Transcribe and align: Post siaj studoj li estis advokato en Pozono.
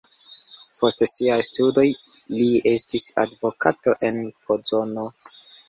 Post 0.77 1.03
siaj 1.09 1.35
studoj 1.49 1.83
li 2.39 2.49
estis 2.73 3.07
advokato 3.27 3.97
en 4.11 4.21
Pozono. 4.51 5.09